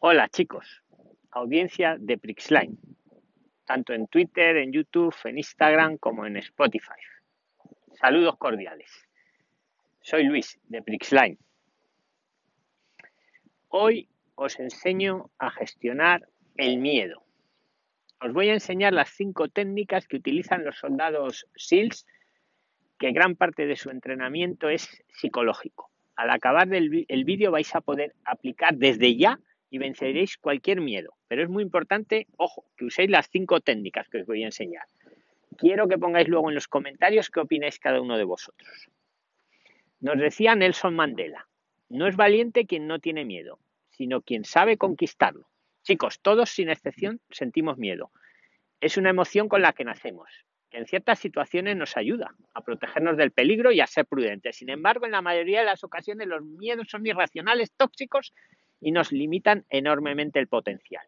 [0.00, 0.84] Hola chicos,
[1.32, 2.78] audiencia de Prixline,
[3.64, 7.00] tanto en Twitter, en YouTube, en Instagram como en Spotify.
[7.94, 8.88] Saludos cordiales.
[10.00, 11.36] Soy Luis de Prixline.
[13.66, 17.24] Hoy os enseño a gestionar el miedo.
[18.20, 22.06] Os voy a enseñar las cinco técnicas que utilizan los soldados SEALs,
[23.00, 25.90] que gran parte de su entrenamiento es psicológico.
[26.14, 29.40] Al acabar el vídeo vais a poder aplicar desde ya
[29.70, 31.14] y venceréis cualquier miedo.
[31.28, 34.86] Pero es muy importante, ojo, que uséis las cinco técnicas que os voy a enseñar.
[35.56, 38.88] Quiero que pongáis luego en los comentarios qué opináis cada uno de vosotros.
[40.00, 41.48] Nos decía Nelson Mandela,
[41.88, 43.58] no es valiente quien no tiene miedo,
[43.90, 45.48] sino quien sabe conquistarlo.
[45.82, 48.12] Chicos, todos sin excepción sentimos miedo.
[48.80, 50.28] Es una emoción con la que nacemos,
[50.70, 54.56] que en ciertas situaciones nos ayuda a protegernos del peligro y a ser prudentes.
[54.56, 58.32] Sin embargo, en la mayoría de las ocasiones los miedos son irracionales, tóxicos
[58.80, 61.04] y nos limitan enormemente el potencial.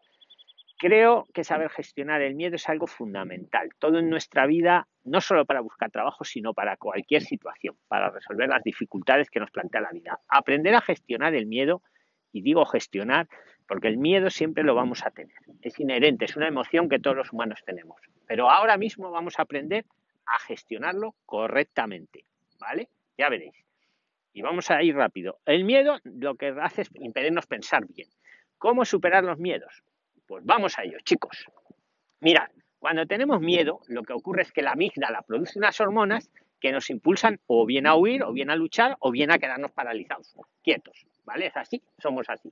[0.77, 5.45] Creo que saber gestionar el miedo es algo fundamental, todo en nuestra vida, no solo
[5.45, 9.91] para buscar trabajo, sino para cualquier situación, para resolver las dificultades que nos plantea la
[9.91, 10.19] vida.
[10.27, 11.83] Aprender a gestionar el miedo,
[12.31, 13.27] y digo gestionar,
[13.67, 17.15] porque el miedo siempre lo vamos a tener, es inherente, es una emoción que todos
[17.15, 19.85] los humanos tenemos, pero ahora mismo vamos a aprender
[20.25, 22.25] a gestionarlo correctamente,
[22.59, 22.89] ¿vale?
[23.17, 23.70] Ya veréis.
[24.33, 25.39] Y vamos a ir rápido.
[25.45, 28.07] El miedo lo que hace es impedirnos pensar bien.
[28.57, 29.83] ¿Cómo superar los miedos?
[30.27, 31.45] Pues vamos a ello, chicos.
[32.21, 32.47] Mirad,
[32.79, 36.89] cuando tenemos miedo, lo que ocurre es que la amígdala produce unas hormonas que nos
[36.89, 41.05] impulsan o bien a huir, o bien a luchar, o bien a quedarnos paralizados, quietos.
[41.25, 41.47] ¿Vale?
[41.47, 42.51] Es así, somos así.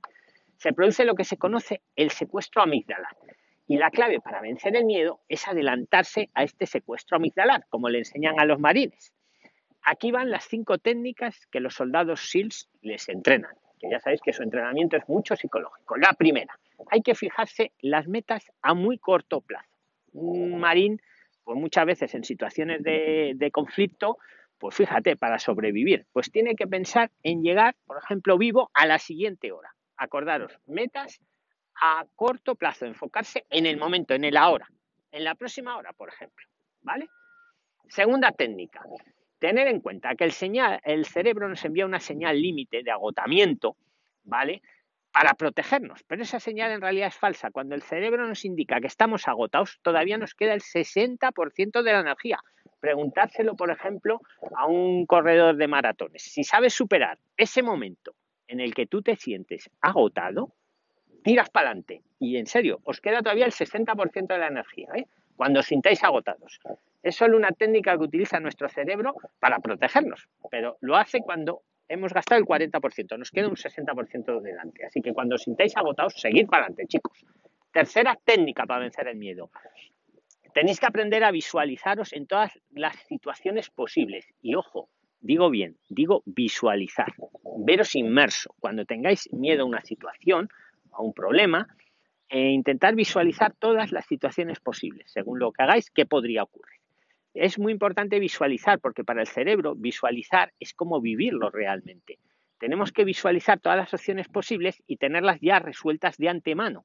[0.56, 3.08] Se produce lo que se conoce el secuestro amígdala.
[3.66, 7.98] Y la clave para vencer el miedo es adelantarse a este secuestro amigdalar, como le
[7.98, 9.12] enseñan a los marines.
[9.82, 14.32] Aquí van las cinco técnicas que los soldados SEALs les entrenan, que ya sabéis que
[14.32, 15.96] su entrenamiento es mucho psicológico.
[15.96, 16.58] La primera,
[16.90, 19.68] hay que fijarse las metas a muy corto plazo.
[20.12, 21.00] Un marín,
[21.44, 24.18] pues muchas veces en situaciones de, de conflicto,
[24.58, 28.98] pues fíjate, para sobrevivir, pues tiene que pensar en llegar, por ejemplo, vivo a la
[28.98, 29.74] siguiente hora.
[29.96, 31.20] Acordaros, metas
[31.80, 34.68] a corto plazo, enfocarse en el momento, en el ahora,
[35.12, 36.46] en la próxima hora, por ejemplo.
[36.82, 37.08] ¿Vale?
[37.88, 38.82] Segunda técnica,
[39.40, 43.76] tener en cuenta que el, cerebro nos envía una señal límite de agotamiento,
[44.22, 44.62] ¿vale?
[45.10, 47.50] Para protegernos, pero esa señal en realidad es falsa.
[47.50, 52.00] Cuando el cerebro nos indica que estamos agotados, todavía nos queda el 60% de la
[52.00, 52.38] energía.
[52.78, 54.20] Preguntárselo, por ejemplo,
[54.56, 56.22] a un corredor de maratones.
[56.22, 58.14] Si sabes superar ese momento
[58.46, 60.52] en el que tú te sientes agotado,
[61.24, 62.02] tiras para adelante.
[62.18, 65.06] Y en serio, os queda todavía el 60% de la energía, ¿eh?
[65.36, 66.60] cuando os sintáis agotados.
[67.02, 72.12] Es solo una técnica que utiliza nuestro cerebro para protegernos, pero lo hace cuando hemos
[72.12, 74.86] gastado el 40%, nos queda un 60% delante.
[74.86, 77.24] Así que cuando os sintáis agotados, seguid para adelante, chicos.
[77.72, 79.50] Tercera técnica para vencer el miedo.
[80.52, 84.26] Tenéis que aprender a visualizaros en todas las situaciones posibles.
[84.42, 84.88] Y ojo,
[85.20, 87.12] digo bien, digo visualizar,
[87.58, 88.54] veros inmerso.
[88.58, 90.48] Cuando tengáis miedo a una situación,
[90.92, 91.66] a un problema,
[92.28, 95.10] e intentar visualizar todas las situaciones posibles.
[95.10, 96.79] Según lo que hagáis, ¿qué podría ocurrir?
[97.34, 102.18] Es muy importante visualizar, porque para el cerebro visualizar es como vivirlo realmente.
[102.58, 106.82] Tenemos que visualizar todas las opciones posibles y tenerlas ya resueltas de antemano.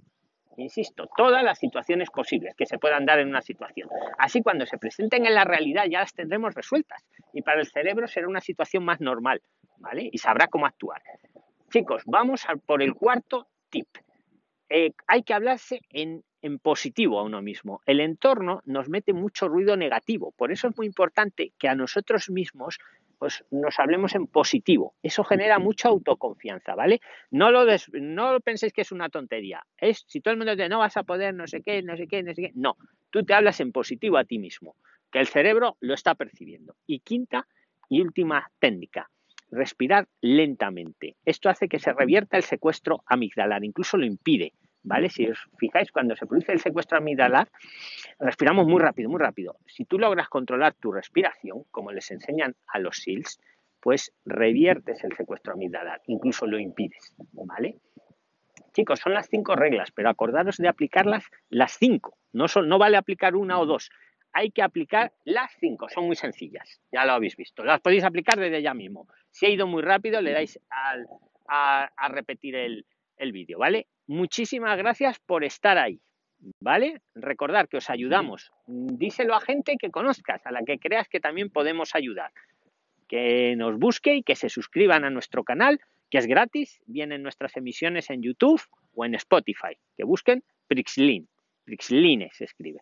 [0.57, 3.89] Insisto, todas las situaciones posibles que se puedan dar en una situación.
[4.17, 7.03] Así cuando se presenten en la realidad ya las tendremos resueltas
[7.33, 9.41] y para el cerebro será una situación más normal,
[9.79, 10.09] ¿vale?
[10.11, 11.01] Y sabrá cómo actuar.
[11.71, 13.87] Chicos, vamos por el cuarto tip.
[14.69, 17.81] Eh, hay que hablarse en en positivo a uno mismo.
[17.87, 22.29] El entorno nos mete mucho ruido negativo, por eso es muy importante que a nosotros
[22.29, 22.77] mismos
[23.17, 24.93] pues nos hablemos en positivo.
[25.01, 27.01] Eso genera mucha autoconfianza, ¿vale?
[27.31, 29.65] No lo, no penséis que es una tontería.
[29.77, 32.07] Es si todo el mundo dice no vas a poder, no sé qué, no sé
[32.07, 32.51] qué, no sé qué.
[32.53, 32.77] No,
[33.09, 34.75] tú te hablas en positivo a ti mismo,
[35.11, 36.75] que el cerebro lo está percibiendo.
[36.85, 37.47] Y quinta
[37.89, 39.09] y última técnica,
[39.49, 41.15] respirar lentamente.
[41.25, 44.53] Esto hace que se revierta el secuestro amigdalar, incluso lo impide.
[44.85, 45.09] ¿Vale?
[45.09, 47.49] Si os fijáis, cuando se produce el secuestro amigdalar,
[48.19, 49.57] respiramos muy rápido, muy rápido.
[49.65, 53.39] Si tú logras controlar tu respiración, como les enseñan a los SEALs,
[53.81, 57.77] pues reviertes el secuestro amigdalar, incluso lo impides, ¿vale?
[58.73, 62.17] Chicos, son las cinco reglas, pero acordaros de aplicarlas las cinco.
[62.33, 63.89] No, no vale aplicar una o dos,
[64.35, 67.63] hay que aplicar las cinco, son muy sencillas, ya lo habéis visto.
[67.63, 69.07] Las podéis aplicar desde ya mismo.
[69.31, 70.59] Si ha ido muy rápido, le dais
[71.47, 72.85] a, repetir el,
[73.17, 73.87] el vídeo, ¿vale?
[74.07, 75.99] Muchísimas gracias por estar ahí,
[76.59, 77.01] ¿vale?
[77.15, 78.51] Recordar que os ayudamos.
[78.67, 82.31] Díselo a gente que conozcas, a la que creas que también podemos ayudar.
[83.07, 85.79] Que nos busque y que se suscriban a nuestro canal,
[86.09, 86.79] que es gratis.
[86.85, 88.61] Vienen nuestras emisiones en YouTube
[88.93, 91.27] o en Spotify, que busquen Prixlin.
[91.65, 92.81] Prixline se escribe.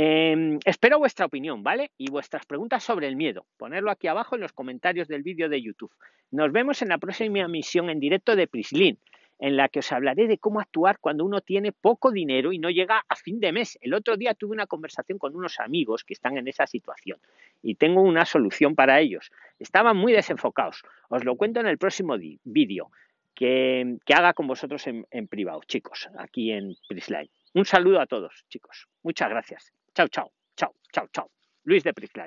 [0.00, 1.90] Em, espero vuestra opinión, ¿vale?
[1.98, 3.46] Y vuestras preguntas sobre el miedo.
[3.56, 5.92] Ponerlo aquí abajo en los comentarios del vídeo de YouTube.
[6.30, 8.98] Nos vemos en la próxima emisión en directo de Prislin,
[9.38, 12.70] en la que os hablaré de cómo actuar cuando uno tiene poco dinero y no
[12.70, 13.78] llega a fin de mes.
[13.80, 17.18] El otro día tuve una conversación con unos amigos que están en esa situación
[17.62, 19.30] y tengo una solución para ellos.
[19.58, 20.82] Estaban muy desenfocados.
[21.08, 22.90] Os lo cuento en el próximo vídeo
[23.34, 27.30] que, haga con vosotros en, en privado, chicos, aquí en Prisline.
[27.54, 28.88] Un saludo a todos, chicos.
[29.02, 29.72] Muchas gracias.
[29.94, 31.30] Chao, chao, chao, chao, chao.
[31.62, 32.16] Luis de Prisline.